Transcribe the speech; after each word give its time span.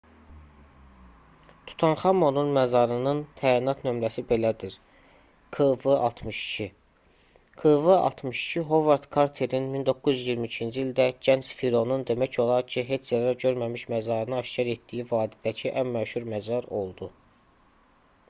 tutanxamonun 1.71 2.47
məzarının 2.57 3.19
təyinat 3.41 3.83
nömrəsi 3.87 4.23
belədir: 4.31 4.77
kv62. 5.57 6.65
kv62 7.65 8.65
hovard 8.73 9.05
karterin 9.17 9.69
1922-ci 9.75 10.83
ildə 10.87 11.07
gənc 11.29 11.53
fironun 11.61 12.07
demək 12.13 12.39
olar 12.47 12.67
ki 12.75 12.87
heç 12.91 13.13
zərər 13.13 13.39
görməmiş 13.47 13.87
məzarını 13.97 14.39
aşkar 14.41 14.73
etdiyi 14.75 15.07
vadidəki 15.13 15.75
ən 15.83 15.95
məşhur 16.01 16.29
məzar 16.35 16.71
oldu 16.83 17.13